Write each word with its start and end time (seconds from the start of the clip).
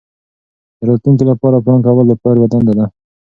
د 0.77 0.79
راتلونکي 0.89 1.23
لپاره 1.31 1.61
پلان 1.63 1.79
کول 1.85 2.05
د 2.07 2.13
پلار 2.19 2.35
یوه 2.39 2.47
دنده 2.51 2.73
ده. 2.77 2.85